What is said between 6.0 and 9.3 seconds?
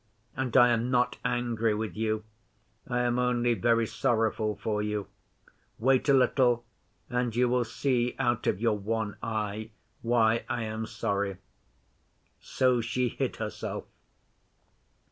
a little, and you will see out of your one